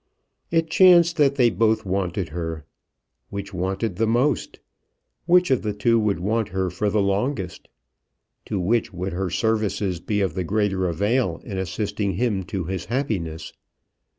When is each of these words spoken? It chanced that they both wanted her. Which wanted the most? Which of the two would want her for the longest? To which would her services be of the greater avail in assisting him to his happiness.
It 0.49 0.67
chanced 0.71 1.17
that 1.17 1.35
they 1.35 1.51
both 1.51 1.85
wanted 1.85 2.29
her. 2.29 2.65
Which 3.29 3.53
wanted 3.53 3.97
the 3.97 4.07
most? 4.07 4.59
Which 5.27 5.51
of 5.51 5.61
the 5.61 5.73
two 5.73 5.99
would 5.99 6.19
want 6.19 6.47
her 6.49 6.71
for 6.71 6.89
the 6.89 6.99
longest? 7.03 7.69
To 8.45 8.59
which 8.59 8.91
would 8.91 9.13
her 9.13 9.29
services 9.29 9.99
be 9.99 10.19
of 10.21 10.33
the 10.33 10.43
greater 10.43 10.87
avail 10.89 11.39
in 11.45 11.59
assisting 11.59 12.13
him 12.13 12.41
to 12.45 12.63
his 12.63 12.85
happiness. 12.85 13.53